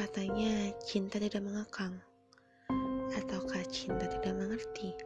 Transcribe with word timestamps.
Katanya 0.00 0.72
cinta 0.80 1.20
tidak 1.20 1.44
mengekang. 1.44 1.92
Ataukah 3.12 3.60
cinta 3.68 4.08
tidak 4.08 4.32
mengerti? 4.32 4.96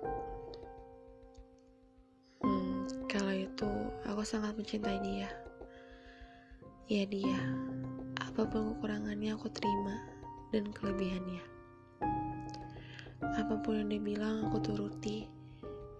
Hmm, 2.38 2.86
kalau 3.10 3.34
itu 3.34 3.66
aku 4.06 4.22
sangat 4.22 4.54
mencintai 4.54 5.02
dia. 5.02 5.26
Ya 6.86 7.02
dia. 7.10 7.42
Apa 8.22 8.46
pun 8.46 8.70
kekurangannya 8.70 9.34
aku 9.34 9.50
terima 9.50 9.98
Dan 10.54 10.70
kelebihannya? 10.70 11.42
Apa 13.18 13.58
pun 13.66 13.82
yang 13.82 13.90
dia 13.90 13.98
bilang 13.98 14.46
aku 14.46 14.62
turuti. 14.62 15.26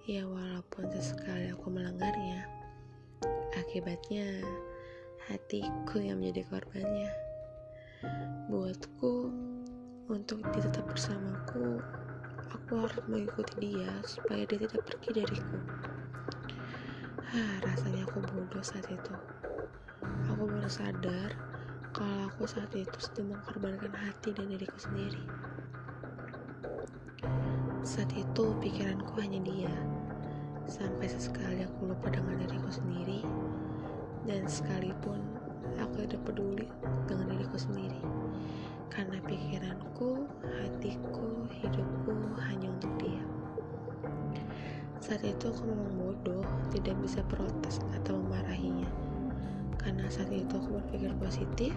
Ya 0.07 0.23
walaupun 0.23 0.87
sesekali 0.95 1.51
aku 1.51 1.67
melanggarnya 1.67 2.47
Akibatnya 3.59 4.39
hatiku 5.27 5.99
yang 5.99 6.23
menjadi 6.23 6.47
korbannya 6.47 7.34
buatku 8.49 9.33
untuk 10.13 10.39
dia 10.53 10.63
tetap 10.69 10.85
bersamaku 10.89 11.81
aku 12.55 12.81
harus 12.81 13.05
mengikuti 13.11 13.55
dia 13.61 13.93
supaya 14.09 14.49
dia 14.49 14.65
tidak 14.65 14.83
pergi 14.89 15.21
dariku. 15.21 15.59
Ah 17.35 17.55
rasanya 17.67 18.09
aku 18.09 18.25
bodoh 18.25 18.65
saat 18.65 18.89
itu. 18.89 19.15
Aku 20.33 20.49
baru 20.49 20.71
sadar 20.71 21.35
kalau 21.93 22.31
aku 22.31 22.49
saat 22.49 22.73
itu 22.73 22.97
sedang 22.97 23.37
mengorbankan 23.37 23.93
hati 23.93 24.33
dan 24.33 24.49
diriku 24.49 24.79
sendiri. 24.81 25.23
Saat 27.85 28.11
itu 28.17 28.45
pikiranku 28.65 29.13
hanya 29.21 29.45
dia. 29.45 29.75
Sampai 30.65 31.11
sesekali 31.11 31.69
aku 31.69 31.93
lupa 31.93 32.09
dengan 32.09 32.41
diriku 32.41 32.71
sendiri. 32.73 33.21
Dan 34.25 34.49
sekalipun 34.49 35.21
aku 35.77 36.09
tidak 36.09 36.25
peduli 36.25 36.65
diriku 37.55 37.71
sendiri 37.71 38.03
karena 38.91 39.19
pikiranku, 39.27 40.27
hatiku, 40.43 41.47
hidupku 41.51 42.15
hanya 42.47 42.67
untuk 42.71 42.91
dia. 42.99 43.23
Saat 44.99 45.23
itu 45.23 45.51
aku 45.51 45.67
memang 45.67 45.95
bodoh, 45.99 46.43
tidak 46.71 46.95
bisa 47.03 47.23
protes 47.27 47.79
atau 47.95 48.19
memarahinya. 48.19 48.87
Karena 49.79 50.07
saat 50.11 50.31
itu 50.31 50.51
aku 50.51 50.79
berpikir 50.79 51.11
positif, 51.19 51.75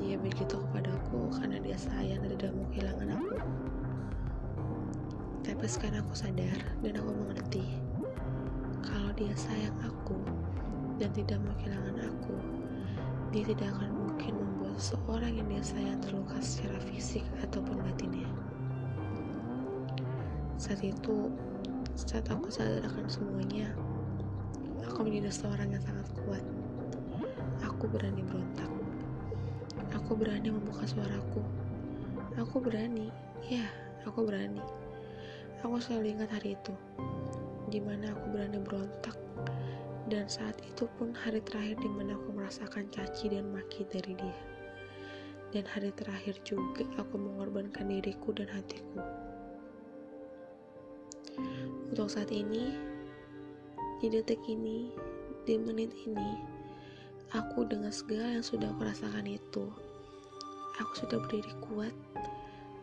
dia 0.00 0.16
begitu 0.20 0.56
kepadaku 0.56 1.32
karena 1.36 1.60
dia 1.64 1.76
sayang 1.80 2.20
dan 2.24 2.30
tidak 2.36 2.52
mau 2.56 2.68
kehilangan 2.72 3.08
aku. 3.12 3.36
Tapi 5.48 5.64
sekarang 5.64 6.04
aku 6.04 6.14
sadar 6.16 6.60
dan 6.84 6.92
aku 6.96 7.10
mengerti 7.12 7.64
kalau 8.84 9.12
dia 9.16 9.32
sayang 9.32 9.76
aku 9.80 10.16
dan 11.00 11.08
tidak 11.16 11.40
mau 11.40 11.56
kehilangan 11.56 11.96
aku, 12.04 12.36
dia 13.28 13.44
tidak 13.44 13.76
akan 13.76 13.92
mungkin 13.92 14.32
membuat 14.40 14.80
seorang 14.80 15.36
yang 15.36 15.48
dia 15.52 15.60
sayang 15.60 16.00
terluka 16.00 16.40
secara 16.40 16.80
fisik 16.88 17.24
ataupun 17.44 17.76
batinnya. 17.84 18.24
Saat 20.56 20.80
itu, 20.80 21.28
saat 21.92 22.24
aku 22.32 22.48
sadar 22.48 22.88
akan 22.88 23.04
semuanya, 23.04 23.68
aku 24.80 25.04
menjadi 25.04 25.28
seorang 25.28 25.76
yang 25.76 25.84
sangat 25.84 26.08
kuat. 26.24 26.44
Aku 27.68 27.84
berani 27.92 28.24
berontak. 28.24 28.70
Aku 29.92 30.16
berani 30.16 30.48
membuka 30.48 30.88
suaraku. 30.88 31.44
Aku 32.40 32.64
berani, 32.64 33.12
ya, 33.44 33.68
aku 34.08 34.24
berani. 34.24 34.64
Aku 35.60 35.76
selalu 35.82 36.16
ingat 36.16 36.32
hari 36.32 36.56
itu, 36.56 36.74
di 37.68 37.82
mana 37.82 38.14
aku 38.14 38.24
berani 38.32 38.58
berontak 38.62 39.18
dan 40.08 40.24
saat 40.24 40.56
itu 40.64 40.88
pun 40.96 41.12
hari 41.12 41.44
terakhir 41.44 41.76
di 41.84 41.90
mana 41.92 42.16
aku 42.16 42.32
merasakan 42.32 42.88
caci 42.88 43.28
dan 43.28 43.52
maki 43.52 43.84
dari 43.92 44.16
dia. 44.16 44.40
Dan 45.52 45.68
hari 45.68 45.92
terakhir 45.96 46.40
juga 46.48 46.84
aku 46.96 47.20
mengorbankan 47.20 47.88
diriku 47.88 48.32
dan 48.32 48.48
hatiku. 48.48 49.00
Untuk 51.92 52.08
saat 52.08 52.32
ini, 52.32 52.72
di 54.00 54.08
detik 54.08 54.40
ini, 54.48 54.92
di 55.44 55.56
menit 55.60 55.92
ini, 56.04 56.40
aku 57.36 57.68
dengan 57.68 57.92
segala 57.92 58.40
yang 58.40 58.44
sudah 58.44 58.72
aku 58.72 58.88
rasakan 58.88 59.28
itu, 59.28 59.64
aku 60.80 60.92
sudah 61.04 61.20
berdiri 61.20 61.52
kuat, 61.68 61.94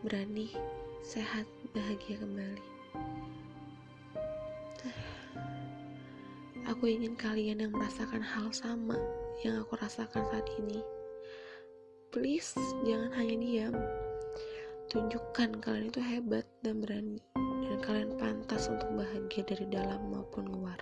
berani, 0.06 0.50
sehat, 1.02 1.46
bahagia 1.74 2.18
kembali. 2.18 2.66
Aku 6.76 6.92
ingin 6.92 7.16
kalian 7.16 7.64
yang 7.64 7.72
merasakan 7.72 8.20
hal 8.20 8.52
sama 8.52 9.00
yang 9.40 9.64
aku 9.64 9.80
rasakan 9.80 10.28
saat 10.28 10.44
ini. 10.60 10.84
Please, 12.12 12.52
jangan 12.84 13.16
hanya 13.16 13.32
diam. 13.40 13.72
Tunjukkan 14.92 15.64
kalian 15.64 15.88
itu 15.88 16.04
hebat 16.04 16.44
dan 16.60 16.84
berani, 16.84 17.16
dan 17.64 17.80
kalian 17.80 18.12
pantas 18.20 18.68
untuk 18.68 18.92
bahagia 18.92 19.40
dari 19.48 19.64
dalam 19.72 20.04
maupun 20.12 20.52
luar. 20.52 20.76